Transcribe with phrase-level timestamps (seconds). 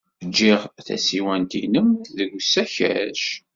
[0.27, 3.23] Jjiɣ tasiwant-nnem deg usakac.